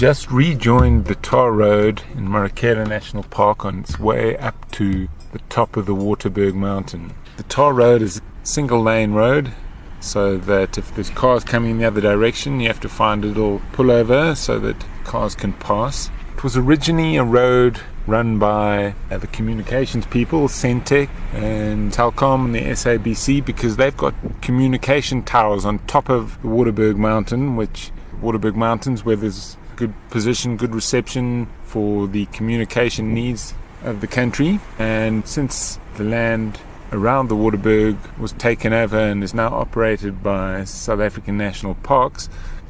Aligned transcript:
just 0.00 0.30
rejoined 0.30 1.04
the 1.04 1.14
tar 1.16 1.52
road 1.52 2.00
in 2.14 2.26
Marakele 2.26 2.88
National 2.88 3.22
Park 3.24 3.66
on 3.66 3.80
its 3.80 3.98
way 3.98 4.34
up 4.38 4.70
to 4.70 5.08
the 5.32 5.38
top 5.50 5.76
of 5.76 5.84
the 5.84 5.94
Waterberg 5.94 6.54
Mountain. 6.54 7.12
The 7.36 7.42
tar 7.42 7.74
road 7.74 8.00
is 8.00 8.16
a 8.16 8.22
single 8.42 8.80
lane 8.80 9.12
road, 9.12 9.52
so 10.00 10.38
that 10.38 10.78
if 10.78 10.94
there's 10.94 11.10
cars 11.10 11.44
coming 11.44 11.72
in 11.72 11.78
the 11.80 11.84
other 11.84 12.00
direction, 12.00 12.60
you 12.60 12.68
have 12.68 12.80
to 12.80 12.88
find 12.88 13.22
a 13.24 13.26
little 13.26 13.60
pullover 13.72 14.34
so 14.34 14.58
that 14.60 14.86
cars 15.04 15.34
can 15.34 15.52
pass. 15.52 16.08
It 16.34 16.42
was 16.42 16.56
originally 16.56 17.16
a 17.16 17.22
road 17.22 17.78
run 18.06 18.38
by 18.38 18.94
uh, 19.10 19.18
the 19.18 19.26
communications 19.26 20.06
people, 20.06 20.48
Sentech 20.48 21.10
and 21.34 21.92
Telkom 21.92 22.46
and 22.46 22.54
the 22.54 22.62
SABC, 22.62 23.44
because 23.44 23.76
they've 23.76 23.98
got 23.98 24.14
communication 24.40 25.22
towers 25.22 25.66
on 25.66 25.78
top 25.80 26.08
of 26.08 26.40
the 26.40 26.48
Waterberg 26.48 26.96
Mountain, 26.96 27.56
which 27.56 27.92
Waterberg 28.22 28.54
Mountains, 28.54 29.04
where 29.04 29.16
there's 29.16 29.58
good 29.80 30.10
position, 30.10 30.58
good 30.58 30.74
reception 30.74 31.48
for 31.64 32.06
the 32.06 32.26
communication 32.26 33.14
needs 33.14 33.54
of 33.82 34.02
the 34.02 34.06
country. 34.06 34.60
And 34.78 35.26
since 35.26 35.78
the 35.96 36.04
land 36.04 36.60
around 36.92 37.28
the 37.28 37.34
Waterberg 37.34 37.96
was 38.18 38.32
taken 38.32 38.74
over 38.74 38.98
and 38.98 39.24
is 39.24 39.32
now 39.32 39.48
operated 39.48 40.22
by 40.22 40.64
South 40.64 41.00
African 41.00 41.38
National 41.38 41.76
Parks, 41.76 42.28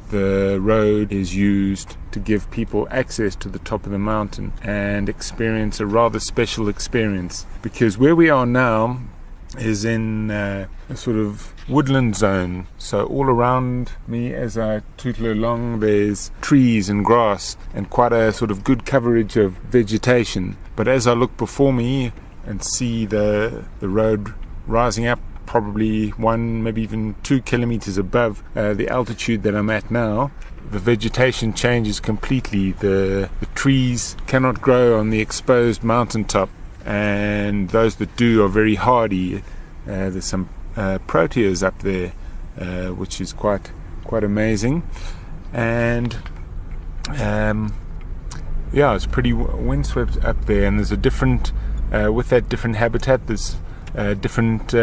the 0.09 0.57
road 0.61 1.11
is 1.11 1.35
used 1.35 1.97
to 2.13 2.19
give 2.19 2.49
people 2.49 2.87
access 2.89 3.35
to 3.35 3.49
the 3.49 3.59
top 3.59 3.85
of 3.85 3.91
the 3.91 3.99
mountain 3.99 4.53
and 4.63 5.09
experience 5.09 5.81
a 5.81 5.85
rather 5.85 6.19
special 6.19 6.69
experience. 6.69 7.45
Because 7.61 7.97
where 7.97 8.15
we 8.15 8.29
are 8.29 8.45
now 8.45 9.01
is 9.57 9.83
in 9.83 10.31
uh, 10.31 10.67
a 10.89 10.95
sort 10.95 11.17
of 11.17 11.53
woodland 11.67 12.15
zone. 12.15 12.67
So 12.77 13.05
all 13.05 13.25
around 13.25 13.91
me 14.07 14.33
as 14.33 14.57
I 14.57 14.81
tootle 14.97 15.31
along, 15.31 15.81
there's 15.81 16.31
trees 16.41 16.89
and 16.89 17.03
grass 17.03 17.57
and 17.73 17.89
quite 17.89 18.13
a 18.13 18.31
sort 18.31 18.51
of 18.51 18.63
good 18.63 18.85
coverage 18.85 19.37
of 19.37 19.53
vegetation. 19.53 20.57
But 20.75 20.87
as 20.87 21.07
I 21.07 21.13
look 21.13 21.35
before 21.37 21.73
me 21.73 22.13
and 22.45 22.63
see 22.63 23.05
the 23.05 23.65
the 23.79 23.89
road 23.89 24.33
rising 24.67 25.05
up 25.05 25.19
probably 25.45 26.09
one, 26.11 26.63
maybe 26.63 26.81
even 26.81 27.13
two 27.23 27.41
kilometers 27.41 27.97
above 27.97 28.41
uh, 28.55 28.73
the 28.73 28.87
altitude 28.87 29.43
that 29.43 29.53
I'm 29.53 29.69
at 29.69 29.91
now, 29.91 30.31
the 30.71 30.79
vegetation 30.79 31.53
changes 31.53 31.99
completely. 31.99 32.71
The, 32.71 33.29
the 33.41 33.45
trees 33.47 34.15
cannot 34.27 34.61
grow 34.61 34.97
on 34.97 35.09
the 35.09 35.19
exposed 35.19 35.83
mountaintop, 35.83 36.49
and 36.85 37.69
those 37.69 37.95
that 37.95 38.15
do 38.15 38.43
are 38.43 38.47
very 38.47 38.75
hardy. 38.75 39.37
Uh, 39.87 40.09
there's 40.09 40.25
some 40.25 40.49
uh, 40.75 40.99
proteas 41.07 41.63
up 41.63 41.79
there, 41.79 42.13
uh, 42.59 42.89
which 42.89 43.19
is 43.21 43.33
quite 43.33 43.71
quite 44.03 44.23
amazing, 44.23 44.83
and 45.53 46.17
um, 47.19 47.73
yeah, 48.73 48.95
it's 48.95 49.05
pretty 49.05 49.33
windswept 49.33 50.17
up 50.23 50.45
there, 50.45 50.65
and 50.65 50.79
there's 50.79 50.91
a 50.91 50.97
different 50.97 51.51
uh, 51.93 52.11
with 52.11 52.29
that 52.29 52.49
different 52.49 52.77
habitat. 52.77 53.27
There's 53.27 53.57
uh, 53.95 54.13
different 54.13 54.73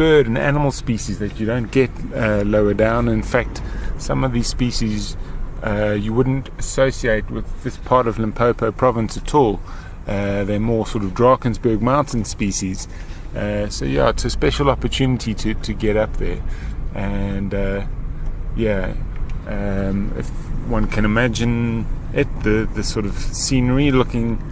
bird 0.00 0.26
and 0.26 0.38
animal 0.38 0.72
species 0.72 1.18
that 1.18 1.38
you 1.38 1.44
don't 1.44 1.70
get 1.70 1.90
uh, 2.14 2.42
lower 2.42 2.72
down. 2.72 3.06
In 3.06 3.22
fact, 3.22 3.60
some 3.98 4.24
of 4.24 4.32
these 4.32 4.46
species 4.46 5.16
uh, 5.62 5.90
you 5.90 6.12
wouldn't 6.12 6.48
associate 6.58 7.30
with 7.30 7.62
this 7.64 7.76
part 7.76 8.06
of 8.06 8.18
Limpopo 8.18 8.72
province 8.72 9.16
at 9.16 9.34
all. 9.34 9.60
Uh, 10.06 10.44
they're 10.44 10.60
more 10.60 10.86
sort 10.86 11.04
of 11.04 11.12
Drakensberg 11.12 11.80
mountain 11.80 12.24
species. 12.24 12.88
Uh, 13.34 13.68
so 13.68 13.84
yeah, 13.84 14.08
it's 14.08 14.24
a 14.24 14.30
special 14.30 14.68
opportunity 14.68 15.34
to, 15.34 15.54
to 15.54 15.72
get 15.72 15.96
up 15.96 16.16
there, 16.16 16.42
and 16.94 17.54
uh, 17.54 17.86
yeah, 18.56 18.94
um, 19.46 20.12
if 20.16 20.28
one 20.68 20.88
can 20.88 21.04
imagine 21.04 21.86
it, 22.12 22.26
the 22.42 22.68
the 22.74 22.82
sort 22.82 23.06
of 23.06 23.16
scenery 23.16 23.92
looking 23.92 24.42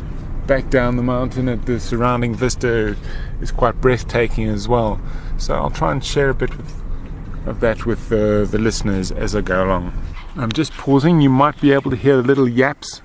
back 0.47 0.71
down 0.71 0.97
the 0.97 1.03
mountain 1.03 1.49
at 1.49 1.67
the 1.67 1.79
surrounding 1.79 2.35
vista 2.35 2.97
is 3.41 3.53
quite 3.53 3.81
breathtaking 3.81 4.49
as 4.49 4.67
well. 4.67 5.01
So 5.37 5.55
I'll 5.55 5.71
try 5.71 5.93
and 5.93 6.03
share 6.03 6.31
a 6.31 6.35
bit 6.35 6.57
with, 6.57 6.83
of 7.47 7.61
that 7.61 7.85
with 7.85 8.11
uh, 8.11 8.45
the 8.45 8.59
listeners 8.59 9.13
as 9.13 9.37
I 9.37 9.43
go 9.43 9.65
along. 9.65 9.93
I'm 10.37 10.51
just 10.51 10.73
pausing. 10.73 11.21
You 11.21 11.31
might 11.31 11.61
be 11.61 11.73
able 11.73 11.91
to 11.91 11.97
hear 11.97 12.17
the 12.17 12.23
little 12.23 12.49
yaps. 12.49 13.03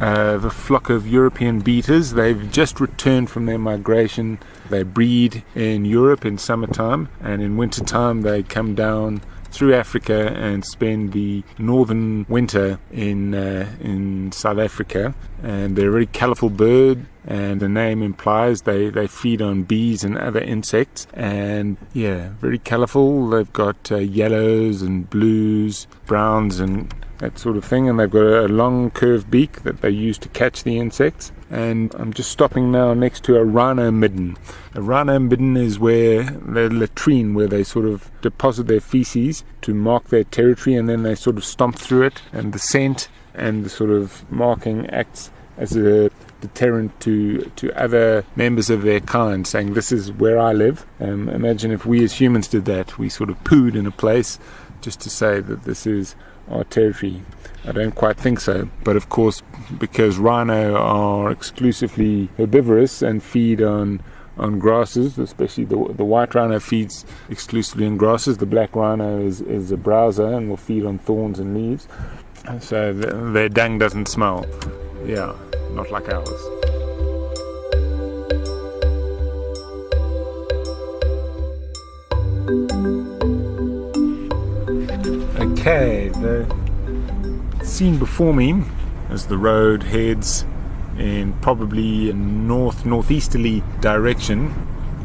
Uh, 0.00 0.36
the 0.38 0.50
flock 0.50 0.90
of 0.90 1.06
European 1.06 1.60
bee-eaters. 1.60 2.12
They've 2.12 2.50
just 2.50 2.80
returned 2.80 3.30
from 3.30 3.46
their 3.46 3.58
migration. 3.58 4.38
They 4.68 4.82
breed 4.82 5.44
in 5.54 5.84
Europe 5.84 6.24
in 6.24 6.38
summertime, 6.38 7.08
and 7.20 7.40
in 7.40 7.56
wintertime 7.56 8.22
they 8.22 8.42
come 8.42 8.74
down 8.74 9.22
through 9.50 9.72
Africa 9.72 10.32
and 10.34 10.64
spend 10.64 11.12
the 11.12 11.44
northern 11.58 12.26
winter 12.28 12.80
in 12.90 13.34
uh, 13.34 13.70
in 13.80 14.32
South 14.32 14.58
Africa. 14.58 15.14
And 15.42 15.76
they're 15.76 15.90
a 15.90 15.92
very 15.92 16.06
colourful 16.06 16.50
bird, 16.50 17.06
and 17.24 17.60
the 17.60 17.68
name 17.68 18.02
implies 18.02 18.62
they, 18.62 18.90
they 18.90 19.06
feed 19.06 19.40
on 19.40 19.62
bees 19.62 20.02
and 20.02 20.18
other 20.18 20.40
insects. 20.40 21.06
And 21.14 21.76
yeah, 21.92 22.30
very 22.40 22.58
colourful. 22.58 23.30
They've 23.30 23.52
got 23.52 23.92
uh, 23.92 23.98
yellows 23.98 24.82
and 24.82 25.08
blues, 25.08 25.86
browns, 26.04 26.58
and 26.58 26.92
that 27.24 27.38
sort 27.38 27.56
of 27.56 27.64
thing. 27.64 27.88
And 27.88 27.98
they've 27.98 28.10
got 28.10 28.26
a 28.26 28.48
long 28.48 28.90
curved 28.90 29.30
beak 29.30 29.62
that 29.62 29.80
they 29.80 29.90
use 29.90 30.18
to 30.18 30.28
catch 30.28 30.62
the 30.62 30.78
insects 30.78 31.32
and 31.54 31.94
I'm 31.94 32.12
just 32.12 32.32
stopping 32.32 32.72
now 32.72 32.94
next 32.94 33.22
to 33.24 33.36
a 33.36 33.44
rhino 33.44 33.92
midden. 33.92 34.36
A 34.74 34.82
rhino 34.82 35.20
midden 35.20 35.56
is 35.56 35.78
where 35.78 36.24
the 36.24 36.68
latrine, 36.68 37.32
where 37.32 37.46
they 37.46 37.62
sort 37.62 37.84
of 37.84 38.10
deposit 38.22 38.66
their 38.66 38.80
feces 38.80 39.44
to 39.62 39.72
mark 39.72 40.08
their 40.08 40.24
territory, 40.24 40.74
and 40.74 40.88
then 40.88 41.04
they 41.04 41.14
sort 41.14 41.36
of 41.36 41.44
stomp 41.44 41.76
through 41.76 42.02
it, 42.02 42.22
and 42.32 42.52
the 42.52 42.58
scent 42.58 43.08
and 43.34 43.64
the 43.64 43.70
sort 43.70 43.90
of 43.90 44.28
marking 44.32 44.90
acts 44.90 45.30
as 45.56 45.76
a 45.76 46.10
deterrent 46.40 46.98
to 47.00 47.50
to 47.54 47.72
other 47.80 48.24
members 48.34 48.68
of 48.68 48.82
their 48.82 48.98
kind, 48.98 49.46
saying 49.46 49.74
this 49.74 49.92
is 49.92 50.10
where 50.10 50.40
I 50.40 50.52
live. 50.52 50.84
Um, 50.98 51.28
imagine 51.28 51.70
if 51.70 51.86
we 51.86 52.02
as 52.02 52.14
humans 52.14 52.48
did 52.48 52.64
that. 52.64 52.98
We 52.98 53.08
sort 53.08 53.30
of 53.30 53.42
pooed 53.44 53.76
in 53.76 53.86
a 53.86 53.92
place 53.92 54.40
just 54.80 55.00
to 55.02 55.08
say 55.08 55.40
that 55.40 55.62
this 55.62 55.86
is 55.86 56.16
our 56.48 56.64
territory. 56.64 57.22
I 57.66 57.72
don't 57.72 57.94
quite 57.94 58.16
think 58.16 58.40
so. 58.40 58.68
But 58.82 58.96
of 58.96 59.08
course, 59.08 59.42
because 59.78 60.18
rhino 60.18 60.74
are 60.74 61.30
exclusively 61.30 62.28
herbivorous 62.36 63.02
and 63.02 63.22
feed 63.22 63.62
on 63.62 64.02
on 64.36 64.58
grasses, 64.58 65.18
especially 65.18 65.64
the 65.64 65.92
the 65.94 66.04
white 66.04 66.34
rhino 66.34 66.60
feeds 66.60 67.04
exclusively 67.30 67.86
on 67.86 67.96
grasses. 67.96 68.38
The 68.38 68.46
black 68.46 68.74
rhino 68.76 69.24
is, 69.24 69.40
is 69.40 69.70
a 69.70 69.76
browser 69.76 70.26
and 70.26 70.48
will 70.48 70.56
feed 70.56 70.84
on 70.84 70.98
thorns 70.98 71.38
and 71.38 71.56
leaves. 71.56 71.88
So 72.60 72.92
the, 72.92 73.30
their 73.32 73.48
dung 73.48 73.78
doesn't 73.78 74.06
smell. 74.06 74.44
Yeah, 75.06 75.34
not 75.72 75.90
like 75.90 76.08
ours. 76.10 76.28
Okay, 85.66 86.10
the 86.10 86.46
scene 87.62 87.98
before 87.98 88.34
me 88.34 88.64
as 89.08 89.28
the 89.28 89.38
road 89.38 89.84
heads 89.84 90.44
in 90.98 91.32
probably 91.40 92.10
a 92.10 92.12
north 92.12 92.84
northeasterly 92.84 93.62
direction. 93.80 94.52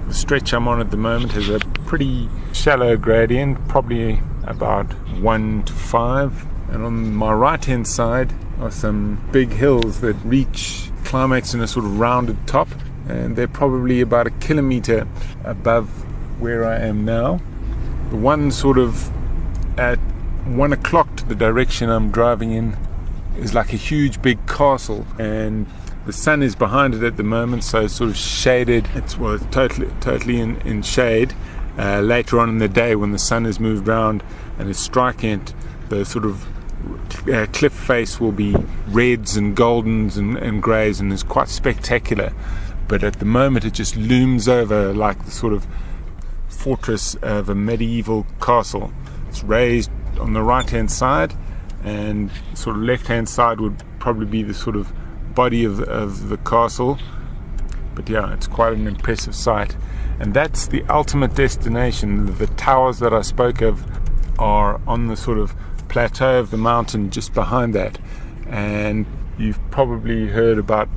The 0.09 0.13
stretch 0.13 0.53
I'm 0.53 0.67
on 0.67 0.81
at 0.81 0.91
the 0.91 0.97
moment 0.97 1.31
has 1.31 1.47
a 1.47 1.59
pretty 1.85 2.27
shallow 2.51 2.97
gradient, 2.97 3.69
probably 3.69 4.19
about 4.43 4.91
one 5.21 5.63
to 5.63 5.71
five. 5.71 6.45
And 6.69 6.83
on 6.83 7.13
my 7.13 7.31
right 7.31 7.63
hand 7.63 7.87
side 7.87 8.33
are 8.59 8.69
some 8.69 9.25
big 9.31 9.53
hills 9.53 10.01
that 10.01 10.17
reach 10.25 10.91
climax 11.05 11.53
in 11.53 11.61
a 11.61 11.67
sort 11.67 11.85
of 11.85 11.97
rounded 11.97 12.45
top, 12.47 12.67
and 13.07 13.37
they're 13.37 13.47
probably 13.47 14.01
about 14.01 14.27
a 14.27 14.31
kilometer 14.31 15.07
above 15.45 15.87
where 16.41 16.65
I 16.65 16.79
am 16.79 17.05
now. 17.05 17.39
The 18.09 18.17
one 18.17 18.51
sort 18.51 18.77
of 18.77 19.09
at 19.79 19.99
one 20.57 20.73
o'clock 20.73 21.15
to 21.17 21.25
the 21.25 21.35
direction 21.35 21.89
I'm 21.89 22.11
driving 22.11 22.51
in 22.51 22.77
is 23.37 23.53
like 23.53 23.73
a 23.73 23.77
huge 23.77 24.21
big 24.21 24.45
castle 24.47 25.05
and 25.17 25.67
the 26.05 26.13
sun 26.13 26.41
is 26.41 26.55
behind 26.55 26.95
it 26.95 27.03
at 27.03 27.17
the 27.17 27.23
moment 27.23 27.63
so 27.63 27.87
sort 27.87 28.09
of 28.09 28.17
shaded. 28.17 28.87
It's 28.95 29.17
well 29.17 29.33
it's 29.33 29.45
totally 29.51 29.89
totally 30.01 30.39
in, 30.39 30.57
in 30.61 30.81
shade. 30.81 31.33
Uh, 31.77 32.01
later 32.01 32.39
on 32.39 32.49
in 32.49 32.57
the 32.57 32.67
day 32.67 32.95
when 32.95 33.11
the 33.11 33.19
sun 33.19 33.45
has 33.45 33.59
moved 33.59 33.87
round 33.87 34.23
and 34.57 34.69
is 34.69 34.77
striking 34.77 35.29
it 35.29 35.53
the 35.89 36.03
sort 36.03 36.25
of 36.25 36.45
uh, 37.29 37.45
cliff 37.53 37.73
face 37.73 38.19
will 38.19 38.31
be 38.31 38.55
reds 38.87 39.37
and 39.37 39.55
goldens 39.55 40.17
and, 40.17 40.37
and 40.37 40.61
greys 40.63 40.99
and 40.99 41.11
is 41.13 41.23
quite 41.23 41.47
spectacular. 41.47 42.33
But 42.87 43.03
at 43.03 43.19
the 43.19 43.25
moment 43.25 43.65
it 43.65 43.73
just 43.73 43.95
looms 43.95 44.47
over 44.47 44.93
like 44.93 45.25
the 45.25 45.31
sort 45.31 45.53
of 45.53 45.67
fortress 46.47 47.15
of 47.15 47.49
a 47.49 47.55
medieval 47.55 48.25
castle. 48.41 48.91
It's 49.29 49.43
raised 49.43 49.91
on 50.17 50.33
the 50.33 50.41
right 50.41 50.69
hand 50.69 50.91
side, 50.91 51.33
and 51.83 52.31
sort 52.53 52.75
of 52.75 52.83
left 52.83 53.07
hand 53.07 53.29
side 53.29 53.59
would 53.59 53.83
probably 53.99 54.25
be 54.25 54.43
the 54.43 54.53
sort 54.53 54.75
of 54.75 54.91
body 55.35 55.63
of, 55.63 55.79
of 55.81 56.29
the 56.29 56.37
castle. 56.37 56.97
But 57.95 58.09
yeah, 58.09 58.33
it's 58.33 58.47
quite 58.47 58.73
an 58.73 58.87
impressive 58.87 59.35
sight, 59.35 59.75
and 60.19 60.33
that's 60.33 60.67
the 60.67 60.83
ultimate 60.89 61.35
destination. 61.35 62.37
The 62.37 62.47
towers 62.47 62.99
that 62.99 63.13
I 63.13 63.21
spoke 63.21 63.61
of 63.61 63.85
are 64.39 64.79
on 64.87 65.07
the 65.07 65.17
sort 65.17 65.37
of 65.37 65.53
plateau 65.89 66.39
of 66.39 66.51
the 66.51 66.57
mountain 66.57 67.09
just 67.09 67.33
behind 67.33 67.75
that. 67.75 67.99
And 68.47 69.05
you've 69.37 69.59
probably 69.71 70.27
heard 70.27 70.57
about 70.57 70.87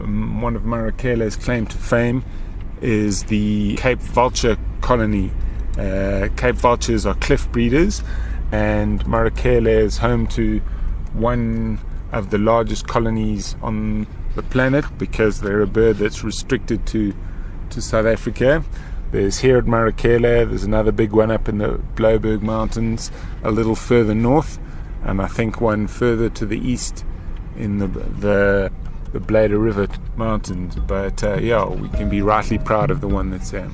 um, 0.00 0.40
one 0.42 0.56
of 0.56 0.62
Marakele's 0.62 1.36
claim 1.36 1.66
to 1.66 1.76
fame 1.76 2.24
is 2.80 3.24
the 3.24 3.76
Cape 3.76 4.00
vulture 4.00 4.56
colony. 4.80 5.30
Uh, 5.78 6.28
Cape 6.36 6.56
vultures 6.56 7.06
are 7.06 7.14
cliff 7.14 7.50
breeders, 7.50 8.02
and 8.52 9.02
Marakele 9.06 9.66
is 9.66 9.98
home 9.98 10.26
to 10.28 10.60
one 11.14 11.78
of 12.12 12.30
the 12.30 12.38
largest 12.38 12.86
colonies 12.86 13.56
on 13.62 14.06
the 14.34 14.42
planet 14.42 14.84
because 14.98 15.40
they're 15.40 15.62
a 15.62 15.66
bird 15.66 15.96
that's 15.96 16.22
restricted 16.22 16.86
to 16.86 17.14
to 17.70 17.80
South 17.80 18.04
Africa. 18.04 18.62
There's 19.10 19.38
here 19.38 19.58
at 19.58 19.64
Marakele, 19.64 20.48
there's 20.48 20.64
another 20.64 20.92
big 20.92 21.12
one 21.12 21.30
up 21.30 21.48
in 21.48 21.58
the 21.58 21.80
Blouberg 21.96 22.42
Mountains, 22.42 23.10
a 23.42 23.50
little 23.50 23.74
further 23.74 24.14
north, 24.14 24.58
and 25.02 25.20
I 25.20 25.26
think 25.26 25.60
one 25.60 25.86
further 25.86 26.28
to 26.30 26.46
the 26.46 26.58
east 26.58 27.04
in 27.56 27.78
the 27.78 27.86
the, 27.86 28.72
the 29.12 29.20
Blyde 29.20 29.52
River 29.52 29.88
Mountains. 30.16 30.76
But 30.76 31.24
uh, 31.24 31.38
yeah, 31.38 31.64
we 31.66 31.88
can 31.88 32.10
be 32.10 32.20
rightly 32.20 32.58
proud 32.58 32.90
of 32.90 33.00
the 33.00 33.08
one 33.08 33.30
that's 33.30 33.50
there. 33.50 33.70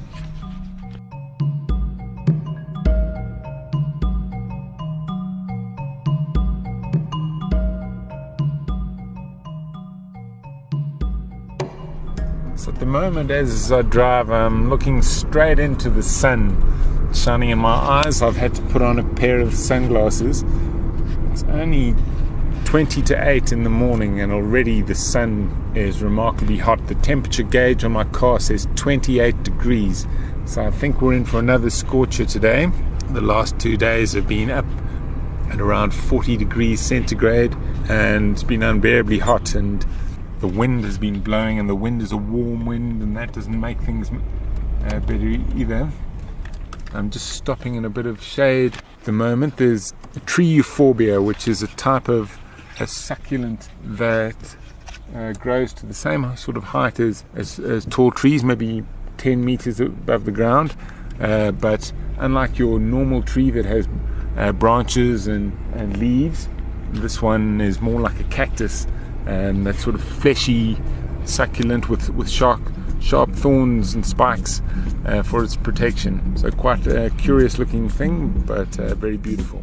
Moment, 12.89 13.31
as 13.31 13.71
I 13.71 13.83
drive, 13.83 14.31
I'm 14.31 14.71
looking 14.71 15.03
straight 15.03 15.59
into 15.59 15.91
the 15.91 16.03
sun 16.03 16.65
shining 17.15 17.51
in 17.51 17.59
my 17.59 17.71
eyes. 17.71 18.23
I've 18.23 18.37
had 18.37 18.55
to 18.55 18.63
put 18.63 18.83
on 18.83 18.99
a 18.99 19.05
pair 19.05 19.41
of 19.41 19.55
sunglasses. 19.55 20.45
It's 21.31 21.43
only 21.45 21.95
20 22.65 23.03
to 23.03 23.29
8 23.29 23.53
in 23.53 23.63
the 23.63 23.71
morning, 23.71 24.21
and 24.21 24.33
already 24.33 24.81
the 24.81 24.95
sun 24.95 25.73
is 25.75 26.03
remarkably 26.03 26.57
hot. 26.57 26.87
The 26.89 26.95
temperature 26.97 27.43
gauge 27.43 27.85
on 27.85 27.93
my 27.93 28.05
car 28.05 28.41
says 28.41 28.67
28 28.75 29.43
degrees, 29.43 30.07
so 30.47 30.63
I 30.63 30.71
think 30.71 31.01
we're 31.01 31.15
in 31.15 31.25
for 31.25 31.39
another 31.39 31.71
scorcher 31.71 32.25
today. 32.25 32.71
The 33.11 33.21
last 33.21 33.59
two 33.59 33.77
days 33.77 34.15
have 34.15 34.27
been 34.27 34.51
up 34.51 34.67
at 35.51 35.61
around 35.61 35.95
40 35.95 36.37
degrees 36.37 36.81
centigrade, 36.81 37.55
and 37.89 38.33
it's 38.33 38.43
been 38.43 38.63
unbearably 38.63 39.19
hot. 39.19 39.55
And 39.55 39.87
the 40.41 40.49
wind 40.49 40.85
has 40.85 40.99
been 40.99 41.21
blowing, 41.21 41.59
and 41.59 41.69
the 41.69 41.75
wind 41.75 42.03
is 42.03 42.13
a 42.13 42.17
warm 42.17 42.67
wind, 42.67 43.03
and 43.03 43.17
that 43.17 43.33
doesn't 43.33 43.59
make 43.59 43.81
things 43.81 44.11
uh, 44.11 45.01
better 45.01 45.29
either. 45.57 45.91
I'm 46.95 47.11
just 47.11 47.31
stopping 47.31 47.75
in 47.75 47.85
a 47.85 47.91
bit 47.91 48.07
of 48.07 48.23
shade 48.23 48.75
at 48.77 49.05
the 49.05 49.13
moment. 49.13 49.57
There's 49.57 49.93
a 50.17 50.21
tree 50.21 50.47
euphorbia, 50.47 51.21
which 51.21 51.47
is 51.47 51.63
a 51.63 51.67
type 51.69 52.09
of 52.09 52.39
a 52.81 52.87
succulent 52.87 53.69
that 53.83 54.57
uh, 55.15 55.33
grows 55.33 55.73
to 55.75 55.87
the 55.87 55.95
same 55.95 56.37
sort 56.37 56.57
of 56.57 56.65
height 56.65 57.01
as, 57.01 57.25
as, 57.35 57.59
as, 57.59 57.85
tall 57.87 58.11
trees, 58.11 58.45
maybe 58.45 58.85
10 59.17 59.45
meters 59.45 59.81
above 59.81 60.25
the 60.25 60.31
ground. 60.31 60.77
Uh, 61.21 61.51
but 61.51 61.93
unlike 62.19 62.59
your 62.59 62.79
normal 62.79 63.23
tree 63.23 63.51
that 63.51 63.65
has 63.65 63.89
uh, 64.37 64.53
branches 64.53 65.27
and, 65.27 65.53
and 65.75 65.97
leaves, 65.99 66.49
this 66.93 67.21
one 67.21 67.61
is 67.61 67.81
more 67.81 68.01
like 68.01 68.19
a 68.21 68.25
cactus 68.25 68.87
and 69.29 69.67
that 69.67 69.77
sort 69.77 69.95
of 69.95 70.03
fleshy 70.03 70.79
succulent 71.25 71.91
with, 71.91 72.09
with 72.11 72.31
sharp, 72.31 72.61
sharp 73.01 73.31
thorns 73.33 73.95
and 73.95 74.05
spikes 74.05 74.63
uh, 75.05 75.23
for 75.23 75.45
its 75.45 75.55
protection. 75.55 76.37
So, 76.37 76.51
quite 76.51 76.87
a 76.87 77.11
curious 77.19 77.59
looking 77.59 77.91
thing, 77.91 78.31
but 78.47 78.79
uh, 78.81 78.95
very 78.95 79.19
beautiful. 79.19 79.63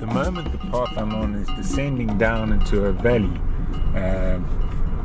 The 0.00 0.06
moment, 0.12 0.50
the 0.50 0.58
path 0.72 0.98
I'm 0.98 1.14
on 1.14 1.36
is 1.36 1.48
descending 1.56 2.18
down 2.18 2.52
into 2.52 2.86
a 2.86 2.92
valley. 2.92 3.40
Uh, 3.94 4.40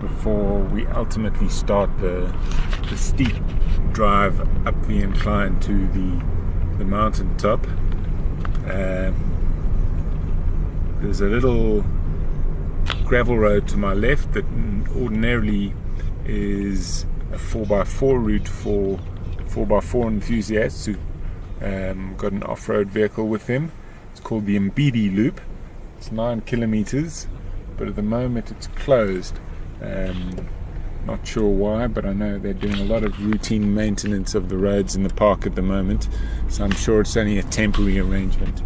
before 0.02 0.60
we 0.66 0.86
ultimately 0.88 1.50
start 1.50 1.90
the, 2.00 2.34
the 2.90 2.98
steep 2.98 3.36
drive 3.94 4.40
up 4.68 4.80
the 4.88 5.02
incline 5.02 5.60
to 5.62 5.88
the, 5.88 6.78
the 6.78 6.86
mountain 6.86 7.36
top. 7.38 7.66
Uh, 8.68 9.12
there's 11.00 11.22
a 11.22 11.26
little 11.26 11.86
gravel 13.06 13.38
road 13.38 13.68
to 13.68 13.78
my 13.78 13.94
left 13.94 14.34
that 14.34 14.46
ordinarily 14.96 15.74
is 16.26 17.06
a 17.32 17.38
4x4 17.38 18.26
route 18.26 18.48
for 18.48 19.00
4x4 19.48 20.08
enthusiasts 20.08 20.86
who 20.86 20.96
um, 21.62 22.16
got 22.18 22.32
an 22.32 22.44
off-road 22.44 22.90
vehicle 22.90 23.28
with 23.28 23.48
them. 23.48 23.72
It's 24.12 24.20
called 24.20 24.46
the 24.46 24.58
Mbidi 24.58 25.16
Loop. 25.16 25.40
It's 25.98 26.12
nine 26.12 26.42
kilometers, 26.42 27.28
but 27.78 27.88
at 27.88 27.96
the 27.96 28.02
moment 28.02 28.52
it's 28.52 28.68
closed. 28.68 29.40
Um, 29.82 30.48
not 31.06 31.26
sure 31.26 31.48
why, 31.48 31.88
but 31.88 32.06
I 32.06 32.14
know 32.14 32.40
they're 32.40 32.54
doing 32.54 32.80
a 32.80 32.86
lot 32.86 33.04
of 33.04 33.24
routine 33.24 33.74
maintenance 33.74 34.34
of 34.34 34.50
the 34.50 34.58
roads 34.58 34.96
in 34.96 35.04
the 35.04 35.14
park 35.14 35.46
at 35.46 35.56
the 35.56 35.62
moment, 35.62 36.10
so 36.50 36.64
I'm 36.64 36.72
sure 36.72 37.02
it's 37.02 37.16
only 37.16 37.38
a 37.38 37.44
temporary 37.44 38.00
arrangement. 38.00 38.62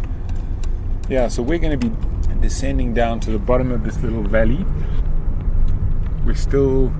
Yeah, 1.08 1.28
so 1.28 1.42
we're 1.42 1.58
going 1.58 1.78
to 1.78 1.88
be 1.88 1.94
descending 2.40 2.94
down 2.94 3.20
to 3.20 3.30
the 3.30 3.38
bottom 3.38 3.70
of 3.70 3.84
this 3.84 4.00
little 4.02 4.22
valley. 4.22 4.64
We're 6.24 6.34
still 6.34 6.92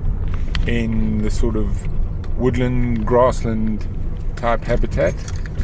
in 0.67 1.21
the 1.23 1.31
sort 1.31 1.55
of 1.55 1.87
woodland, 2.37 3.05
grassland 3.05 3.87
type 4.35 4.63
habitat, 4.63 5.15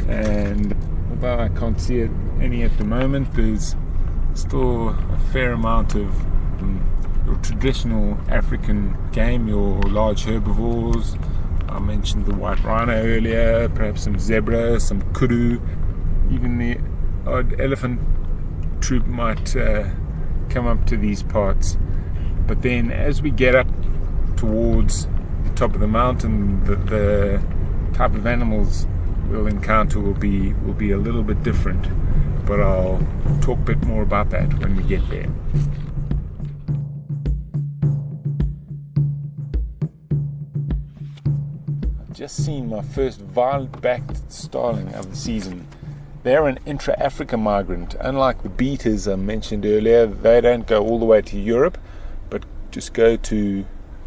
and 0.08 0.74
although 1.10 1.38
I 1.38 1.48
can't 1.50 1.80
see 1.80 2.00
it 2.00 2.10
any 2.40 2.62
at 2.62 2.76
the 2.78 2.84
moment, 2.84 3.32
there's 3.34 3.76
still 4.34 4.88
a 4.90 5.18
fair 5.32 5.52
amount 5.52 5.94
of 5.94 6.12
your 7.28 7.36
traditional 7.42 8.18
African 8.28 8.96
game, 9.12 9.48
your 9.48 9.80
large 9.82 10.24
herbivores. 10.24 11.16
I 11.68 11.78
mentioned 11.78 12.24
the 12.24 12.34
white 12.34 12.62
rhino 12.64 12.94
earlier, 12.94 13.68
perhaps 13.68 14.04
some 14.04 14.18
zebra, 14.18 14.80
some 14.80 15.02
kudu, 15.12 15.60
even 16.30 16.56
the 16.56 16.78
odd 17.30 17.60
elephant 17.60 18.00
troop 18.80 19.06
might 19.06 19.54
uh, 19.54 19.90
come 20.48 20.66
up 20.66 20.86
to 20.86 20.96
these 20.96 21.22
parts. 21.22 21.76
But 22.46 22.62
then 22.62 22.90
as 22.90 23.20
we 23.20 23.30
get 23.30 23.54
up 23.54 23.68
towards 24.36 25.06
the 25.44 25.50
top 25.54 25.74
of 25.74 25.80
the 25.80 25.88
mountain, 25.88 26.64
the, 26.64 26.76
the 26.76 27.42
type 27.92 28.14
of 28.14 28.26
animals 28.26 28.86
we'll 29.28 29.46
encounter 29.46 30.00
will 30.00 30.14
be 30.14 30.54
will 30.64 30.72
be 30.72 30.92
a 30.92 30.98
little 30.98 31.22
bit 31.22 31.42
different. 31.42 31.86
But 32.46 32.60
I'll 32.60 33.06
talk 33.42 33.58
a 33.58 33.62
bit 33.62 33.84
more 33.84 34.02
about 34.02 34.30
that 34.30 34.58
when 34.60 34.76
we 34.76 34.82
get 34.84 35.06
there. 35.10 35.28
Just 42.18 42.44
seen 42.44 42.68
my 42.68 42.82
first 42.82 43.20
violet-backed 43.20 44.32
starling 44.32 44.92
of 44.94 45.08
the 45.08 45.14
season. 45.14 45.68
They're 46.24 46.48
an 46.48 46.58
intra-Africa 46.66 47.36
migrant. 47.36 47.94
Unlike 48.00 48.42
the 48.42 48.48
bee-eaters 48.48 49.06
I 49.06 49.14
mentioned 49.14 49.64
earlier, 49.64 50.04
they 50.04 50.40
don't 50.40 50.66
go 50.66 50.84
all 50.84 50.98
the 50.98 51.04
way 51.04 51.22
to 51.22 51.38
Europe, 51.38 51.78
but 52.28 52.44
just 52.72 52.92
go 52.92 53.14
to 53.14 53.64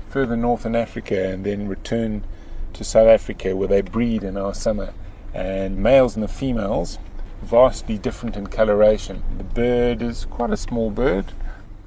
further 0.10 0.36
north 0.36 0.66
in 0.66 0.76
Africa 0.76 1.30
and 1.30 1.46
then 1.46 1.70
return 1.70 2.26
to 2.74 2.84
South 2.84 3.08
Africa 3.08 3.56
where 3.56 3.70
they 3.70 3.80
breed 3.80 4.26
in 4.26 4.36
our 4.36 4.54
summer. 4.54 4.94
And 5.34 5.78
males 5.78 6.16
and 6.16 6.24
the 6.24 6.28
females, 6.28 7.00
vastly 7.42 7.98
different 7.98 8.36
in 8.36 8.48
coloration. 8.48 9.24
The 9.38 9.46
bird 9.46 10.02
is 10.02 10.26
quite 10.26 10.52
a 10.52 10.58
small 10.58 10.92
bird, 10.92 11.32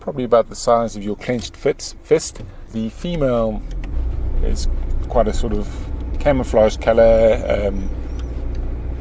probably 0.01 0.25
about 0.25 0.49
the 0.49 0.57
size 0.57 0.97
of 0.97 1.05
your 1.05 1.17
clenched 1.17 1.55
fist. 1.55 2.43
The 2.73 2.89
female 2.89 3.61
is 4.43 4.69
quite 5.11 5.29
a 5.29 5.35
sort 5.35 5.53
of 5.53 5.69
camouflage 6.25 6.79
color, 6.79 7.69
um, 7.69 7.91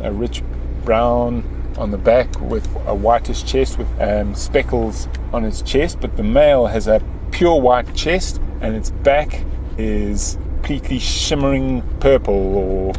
a 0.01 0.12
rich 0.12 0.44
brown 0.84 1.42
on 1.77 1.89
the 1.89 1.98
back 1.98 2.39
with 2.42 2.68
a 2.86 2.94
whitish 2.94 3.46
chest 3.46 3.77
with 3.77 3.88
um, 4.01 4.36
speckles 4.36 5.08
on 5.32 5.46
its 5.46 5.62
chest. 5.62 6.01
But 6.01 6.18
the 6.18 6.24
male 6.24 6.68
has 6.68 6.88
a 6.88 7.01
pure 7.32 7.60
white 7.60 7.96
chest 7.96 8.42
and 8.60 8.75
its 8.75 8.92
back 8.92 9.42
is 9.77 10.38
completely 10.56 11.00
shimmering 11.00 11.82
purple 12.01 12.58
or 12.58 12.94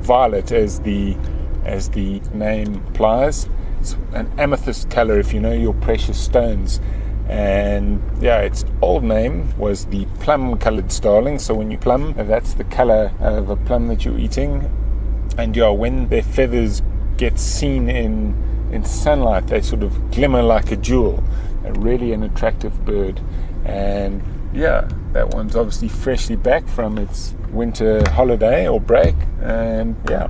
violet 0.00 0.52
as 0.52 0.80
the 0.80 1.16
as 1.64 1.88
the 1.90 2.20
name 2.34 2.74
implies. 2.74 3.48
It's 3.80 3.96
an 4.12 4.30
amethyst 4.38 4.90
color 4.90 5.18
if 5.18 5.32
you 5.32 5.40
know 5.40 5.52
your 5.52 5.74
precious 5.74 6.22
stones 6.22 6.80
and 7.28 8.02
yeah, 8.20 8.40
its 8.40 8.64
old 8.82 9.04
name 9.04 9.56
was 9.56 9.86
the 9.86 10.06
plum 10.20 10.56
colored 10.58 10.92
starling. 10.92 11.38
So 11.38 11.54
when 11.54 11.70
you 11.70 11.78
plum, 11.78 12.14
that's 12.16 12.54
the 12.54 12.64
color 12.64 13.12
of 13.20 13.50
a 13.50 13.56
plum 13.56 13.88
that 13.88 14.04
you're 14.04 14.18
eating. 14.18 14.70
And 15.36 15.56
yeah, 15.56 15.70
when 15.70 16.08
their 16.08 16.22
feathers 16.22 16.82
get 17.16 17.38
seen 17.38 17.88
in 17.88 18.36
in 18.72 18.84
sunlight, 18.84 19.48
they 19.48 19.60
sort 19.60 19.82
of 19.82 20.10
glimmer 20.12 20.42
like 20.42 20.70
a 20.70 20.76
jewel. 20.76 21.24
A 21.64 21.72
really 21.72 22.12
an 22.12 22.22
attractive 22.22 22.86
bird, 22.86 23.20
and 23.66 24.22
yeah, 24.54 24.88
That 25.12 25.30
one's 25.34 25.56
obviously 25.56 25.88
freshly 25.88 26.36
back 26.36 26.68
from 26.68 26.96
its 26.96 27.34
winter 27.50 28.08
holiday 28.10 28.68
or 28.68 28.80
break, 28.80 29.16
and 29.42 29.96
yeah. 30.08 30.28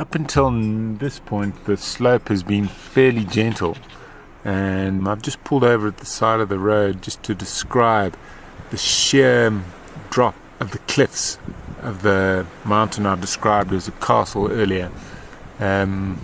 Up 0.00 0.14
until 0.14 0.50
this 0.96 1.18
point, 1.18 1.66
the 1.66 1.76
slope 1.76 2.28
has 2.28 2.42
been 2.42 2.66
fairly 2.66 3.26
gentle, 3.26 3.76
and 4.46 5.06
I've 5.06 5.20
just 5.20 5.44
pulled 5.44 5.62
over 5.62 5.88
at 5.88 5.98
the 5.98 6.06
side 6.06 6.40
of 6.40 6.48
the 6.48 6.58
road 6.58 7.02
just 7.02 7.22
to 7.24 7.34
describe 7.34 8.16
the 8.70 8.78
sheer 8.78 9.60
drop 10.08 10.34
of 10.58 10.70
the 10.70 10.78
cliffs 10.78 11.36
of 11.82 12.00
the 12.00 12.46
mountain 12.64 13.04
I 13.04 13.14
described 13.16 13.74
as 13.74 13.88
a 13.88 13.92
castle 13.92 14.50
earlier. 14.50 14.90
Um, 15.58 16.14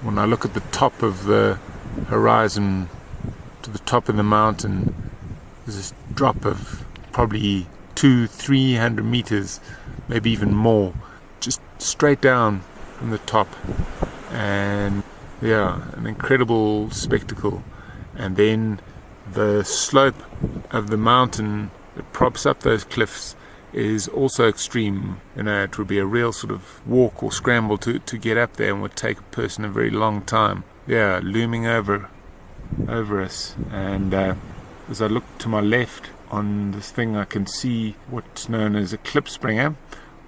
when 0.00 0.18
I 0.18 0.24
look 0.24 0.46
at 0.46 0.54
the 0.54 0.60
top 0.72 1.02
of 1.02 1.24
the 1.24 1.58
horizon 2.06 2.88
to 3.60 3.68
the 3.68 3.80
top 3.80 4.08
of 4.08 4.16
the 4.16 4.22
mountain, 4.22 5.10
there's 5.66 5.76
this 5.76 5.94
drop 6.14 6.46
of 6.46 6.86
probably 7.12 7.66
two, 7.94 8.26
three 8.26 8.76
hundred 8.76 9.04
meters, 9.04 9.60
maybe 10.08 10.30
even 10.30 10.54
more, 10.54 10.94
straight 11.82 12.20
down 12.20 12.62
from 12.96 13.10
the 13.10 13.18
top. 13.18 13.48
And 14.30 15.02
yeah, 15.40 15.90
an 15.92 16.06
incredible 16.06 16.90
spectacle. 16.90 17.62
And 18.16 18.36
then 18.36 18.80
the 19.30 19.62
slope 19.64 20.22
of 20.70 20.90
the 20.90 20.96
mountain 20.96 21.70
that 21.96 22.12
props 22.12 22.46
up 22.46 22.60
those 22.60 22.84
cliffs 22.84 23.36
is 23.72 24.08
also 24.08 24.48
extreme. 24.48 25.20
You 25.36 25.44
know, 25.44 25.64
it 25.64 25.78
would 25.78 25.88
be 25.88 25.98
a 25.98 26.06
real 26.06 26.32
sort 26.32 26.52
of 26.52 26.86
walk 26.86 27.22
or 27.22 27.32
scramble 27.32 27.78
to, 27.78 27.98
to 27.98 28.18
get 28.18 28.36
up 28.36 28.56
there 28.56 28.72
and 28.72 28.82
would 28.82 28.96
take 28.96 29.18
a 29.18 29.24
person 29.24 29.64
a 29.64 29.68
very 29.68 29.90
long 29.90 30.22
time. 30.22 30.64
Yeah, 30.86 31.20
looming 31.22 31.66
over 31.66 32.08
over 32.88 33.20
us. 33.20 33.54
And 33.70 34.14
uh, 34.14 34.34
as 34.88 35.02
I 35.02 35.06
look 35.06 35.24
to 35.38 35.48
my 35.48 35.60
left 35.60 36.10
on 36.30 36.72
this 36.72 36.90
thing, 36.90 37.16
I 37.16 37.24
can 37.24 37.46
see 37.46 37.96
what's 38.08 38.48
known 38.48 38.76
as 38.76 38.92
a 38.92 38.98
klipspringer, 38.98 39.76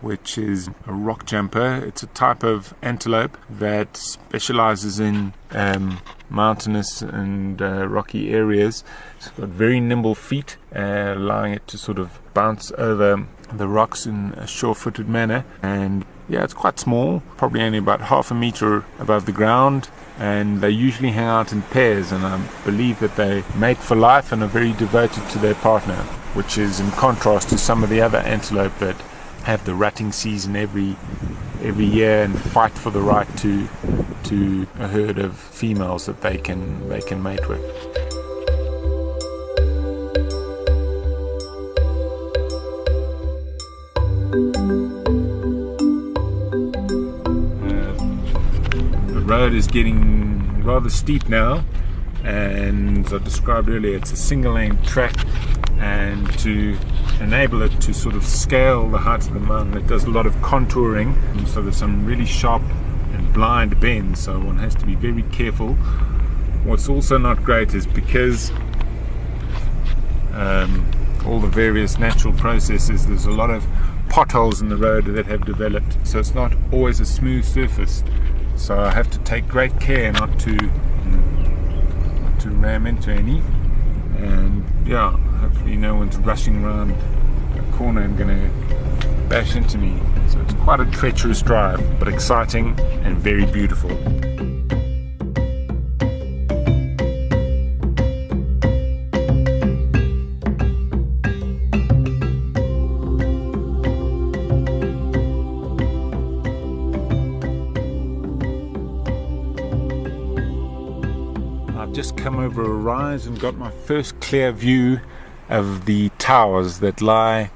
which 0.04 0.36
is 0.36 0.68
a 0.86 0.92
rock 0.92 1.24
jumper. 1.24 1.82
It's 1.86 2.02
a 2.02 2.06
type 2.08 2.42
of 2.42 2.74
antelope 2.82 3.38
that 3.48 3.96
specializes 3.96 5.00
in 5.00 5.32
um, 5.50 6.00
mountainous 6.28 7.00
and 7.00 7.60
uh, 7.62 7.88
rocky 7.88 8.30
areas. 8.30 8.84
It's 9.16 9.28
got 9.30 9.48
very 9.48 9.80
nimble 9.80 10.14
feet, 10.14 10.58
uh, 10.76 11.14
allowing 11.16 11.54
it 11.54 11.66
to 11.68 11.78
sort 11.78 11.98
of 11.98 12.20
bounce 12.34 12.70
over 12.76 13.26
the 13.52 13.66
rocks 13.66 14.04
in 14.04 14.32
a 14.36 14.46
sure 14.46 14.74
footed 14.74 15.08
manner. 15.08 15.44
And 15.62 16.04
yeah, 16.28 16.44
it's 16.44 16.54
quite 16.54 16.78
small, 16.78 17.22
probably 17.38 17.62
only 17.62 17.78
about 17.78 18.02
half 18.02 18.30
a 18.30 18.34
meter 18.34 18.84
above 18.98 19.24
the 19.24 19.32
ground. 19.32 19.88
And 20.18 20.60
they 20.60 20.70
usually 20.70 21.12
hang 21.12 21.24
out 21.24 21.52
in 21.52 21.62
pairs, 21.62 22.12
and 22.12 22.24
I 22.24 22.46
believe 22.64 23.00
that 23.00 23.16
they 23.16 23.42
mate 23.56 23.78
for 23.78 23.96
life 23.96 24.32
and 24.32 24.42
are 24.42 24.48
very 24.48 24.72
devoted 24.72 25.28
to 25.30 25.38
their 25.38 25.54
partner, 25.54 25.96
which 26.34 26.58
is 26.58 26.78
in 26.78 26.90
contrast 26.92 27.48
to 27.48 27.58
some 27.58 27.82
of 27.82 27.90
the 27.90 28.00
other 28.00 28.18
antelope 28.18 28.78
that 28.78 28.96
have 29.44 29.64
the 29.66 29.74
rutting 29.74 30.10
season 30.10 30.56
every 30.56 30.96
every 31.62 31.84
year 31.84 32.22
and 32.22 32.38
fight 32.38 32.72
for 32.72 32.90
the 32.90 33.00
right 33.00 33.28
to 33.36 33.68
to 34.24 34.66
a 34.78 34.88
herd 34.88 35.18
of 35.18 35.36
females 35.36 36.06
that 36.06 36.22
they 36.22 36.38
can 36.38 36.88
they 36.88 37.00
can 37.00 37.22
mate 37.22 37.46
with. 37.46 37.60
Uh, 47.62 47.92
the 49.12 49.22
road 49.26 49.52
is 49.52 49.66
getting 49.66 50.64
rather 50.64 50.88
steep 50.88 51.28
now 51.28 51.62
and 52.24 53.04
as 53.04 53.12
I 53.12 53.18
described 53.18 53.68
earlier 53.68 53.96
it's 53.98 54.10
a 54.10 54.16
single 54.16 54.54
lane 54.54 54.82
track 54.84 55.14
and 55.78 56.26
to 56.38 56.78
enable 57.24 57.62
it 57.62 57.80
to 57.80 57.94
sort 57.94 58.14
of 58.14 58.24
scale 58.24 58.88
the 58.88 58.98
heights 58.98 59.26
of 59.26 59.34
the 59.34 59.40
mountain. 59.40 59.76
It 59.78 59.86
does 59.86 60.04
a 60.04 60.10
lot 60.10 60.26
of 60.26 60.34
contouring, 60.36 61.48
so 61.48 61.62
there's 61.62 61.76
some 61.76 62.04
really 62.04 62.26
sharp 62.26 62.62
and 63.14 63.32
blind 63.32 63.80
bends, 63.80 64.20
so 64.20 64.38
one 64.38 64.58
has 64.58 64.74
to 64.76 64.84
be 64.84 64.94
very 64.94 65.22
careful. 65.24 65.74
What's 66.64 66.88
also 66.88 67.16
not 67.16 67.42
great 67.42 67.74
is 67.74 67.86
because 67.86 68.50
um, 70.34 70.90
all 71.26 71.40
the 71.40 71.48
various 71.48 71.98
natural 71.98 72.34
processes, 72.34 73.06
there's 73.06 73.24
a 73.24 73.30
lot 73.30 73.50
of 73.50 73.66
potholes 74.10 74.60
in 74.60 74.68
the 74.68 74.76
road 74.76 75.06
that 75.06 75.26
have 75.26 75.46
developed, 75.46 75.96
so 76.06 76.18
it's 76.18 76.34
not 76.34 76.52
always 76.72 77.00
a 77.00 77.06
smooth 77.06 77.44
surface. 77.44 78.04
So 78.56 78.78
I 78.78 78.90
have 78.90 79.10
to 79.10 79.18
take 79.20 79.48
great 79.48 79.80
care 79.80 80.12
not 80.12 80.38
to 80.40 80.52
not 80.52 82.38
to 82.40 82.50
ram 82.50 82.86
into 82.86 83.10
any, 83.10 83.42
and 84.24 84.86
yeah 84.86 85.16
hopefully 85.38 85.76
no 85.76 85.94
one's 85.94 86.16
rushing 86.18 86.64
around 86.64 86.90
a 87.58 87.76
corner 87.76 88.02
and 88.02 88.16
going 88.16 88.28
to 88.28 88.74
bash 89.28 89.56
into 89.56 89.78
me. 89.78 89.98
So 90.28 90.40
it's 90.40 90.54
quite 90.54 90.80
a 90.80 90.86
treacherous 90.86 91.42
drive, 91.42 91.98
but 91.98 92.08
exciting 92.08 92.78
and 93.04 93.16
very 93.16 93.46
beautiful. 93.46 93.90
Just 112.04 112.18
come 112.18 112.38
over 112.38 112.62
a 112.62 112.68
rise 112.68 113.24
and 113.24 113.40
got 113.40 113.56
my 113.56 113.70
first 113.70 114.20
clear 114.20 114.52
view 114.52 115.00
of 115.48 115.86
the 115.86 116.10
towers 116.18 116.80
that 116.80 117.00
lie 117.00 117.50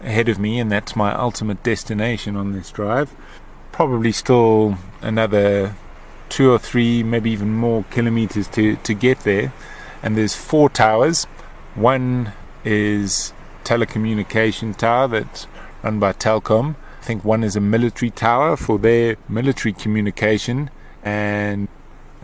ahead 0.00 0.28
of 0.28 0.36
me, 0.36 0.58
and 0.58 0.68
that's 0.68 0.96
my 0.96 1.14
ultimate 1.14 1.62
destination 1.62 2.34
on 2.34 2.54
this 2.54 2.72
drive. 2.72 3.14
Probably 3.70 4.10
still 4.10 4.78
another 5.00 5.76
two 6.28 6.50
or 6.50 6.58
three, 6.58 7.04
maybe 7.04 7.30
even 7.30 7.52
more 7.52 7.84
kilometers 7.92 8.48
to, 8.48 8.74
to 8.74 8.94
get 8.94 9.20
there. 9.20 9.52
And 10.02 10.16
there's 10.16 10.34
four 10.34 10.68
towers. 10.68 11.26
One 11.76 12.32
is 12.64 13.32
telecommunication 13.62 14.76
tower 14.76 15.06
that's 15.06 15.46
run 15.84 16.00
by 16.00 16.14
Telkom. 16.14 16.74
I 17.00 17.04
think 17.04 17.24
one 17.24 17.44
is 17.44 17.54
a 17.54 17.60
military 17.60 18.10
tower 18.10 18.56
for 18.56 18.76
their 18.76 19.18
military 19.28 19.72
communication, 19.72 20.70
and 21.04 21.68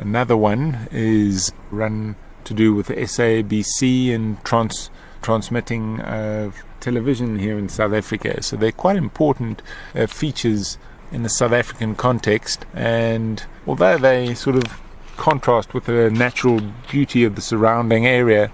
another 0.00 0.36
one 0.36 0.88
is 0.90 1.52
run 1.70 2.16
to 2.44 2.54
do 2.54 2.74
with 2.74 2.86
the 2.86 2.94
SABC 2.94 4.14
and 4.14 4.42
trans 4.44 4.90
transmitting 5.22 6.00
uh, 6.00 6.50
television 6.80 7.38
here 7.38 7.58
in 7.58 7.68
South 7.68 7.92
Africa. 7.92 8.42
So 8.42 8.56
they're 8.56 8.72
quite 8.72 8.96
important 8.96 9.62
uh, 9.94 10.06
features 10.06 10.78
in 11.12 11.22
the 11.22 11.28
South 11.28 11.52
African 11.52 11.94
context. 11.94 12.64
And 12.72 13.44
although 13.66 13.98
they 13.98 14.34
sort 14.34 14.56
of 14.56 14.80
contrast 15.16 15.74
with 15.74 15.84
the 15.84 16.10
natural 16.10 16.60
beauty 16.90 17.24
of 17.24 17.34
the 17.34 17.42
surrounding 17.42 18.06
area, 18.06 18.50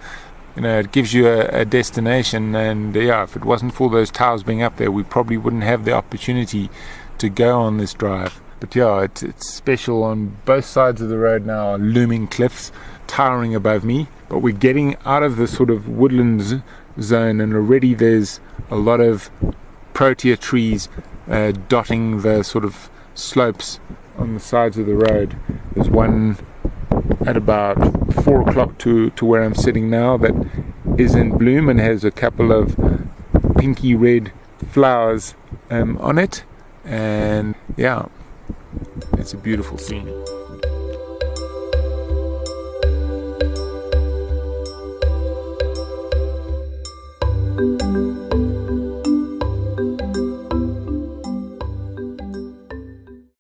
you 0.56 0.62
know, 0.62 0.80
it 0.80 0.90
gives 0.90 1.14
you 1.14 1.28
a, 1.28 1.60
a, 1.60 1.64
destination. 1.64 2.56
And 2.56 2.94
yeah, 2.96 3.22
if 3.22 3.36
it 3.36 3.44
wasn't 3.44 3.74
for 3.74 3.88
those 3.88 4.10
towers 4.10 4.42
being 4.42 4.62
up 4.62 4.76
there, 4.76 4.90
we 4.90 5.04
probably 5.04 5.36
wouldn't 5.36 5.62
have 5.62 5.84
the 5.84 5.92
opportunity 5.92 6.70
to 7.18 7.28
go 7.28 7.60
on 7.60 7.76
this 7.76 7.94
drive. 7.94 8.40
But 8.60 8.74
yeah, 8.74 9.02
it's, 9.02 9.22
it's 9.22 9.48
special 9.48 10.02
on 10.02 10.38
both 10.44 10.64
sides 10.64 11.00
of 11.00 11.08
the 11.08 11.18
road 11.18 11.44
now 11.44 11.76
looming 11.76 12.26
cliffs 12.26 12.72
towering 13.06 13.54
above 13.54 13.84
me. 13.84 14.08
But 14.28 14.38
we're 14.38 14.54
getting 14.54 14.96
out 15.04 15.22
of 15.22 15.36
the 15.36 15.46
sort 15.46 15.70
of 15.70 15.88
woodlands 15.88 16.54
zone, 17.00 17.40
and 17.40 17.54
already 17.54 17.94
there's 17.94 18.40
a 18.70 18.76
lot 18.76 19.00
of 19.00 19.30
protea 19.92 20.36
trees 20.36 20.88
uh, 21.28 21.52
dotting 21.68 22.22
the 22.22 22.42
sort 22.42 22.64
of 22.64 22.90
slopes 23.14 23.80
on 24.18 24.34
the 24.34 24.40
sides 24.40 24.78
of 24.78 24.86
the 24.86 24.94
road. 24.94 25.36
There's 25.74 25.90
one 25.90 26.38
at 27.26 27.36
about 27.36 27.76
four 28.22 28.48
o'clock 28.48 28.78
to, 28.78 29.10
to 29.10 29.24
where 29.24 29.42
I'm 29.42 29.54
sitting 29.54 29.90
now 29.90 30.16
that 30.18 30.34
is 30.98 31.14
in 31.14 31.36
bloom 31.36 31.68
and 31.68 31.78
has 31.80 32.04
a 32.04 32.10
couple 32.10 32.52
of 32.52 32.76
pinky 33.58 33.94
red 33.94 34.32
flowers 34.70 35.34
um, 35.70 35.98
on 35.98 36.18
it. 36.18 36.44
And 36.84 37.54
yeah, 37.76 38.06
it's 39.26 39.34
a 39.34 39.36
beautiful 39.36 39.76
scene. 39.76 40.35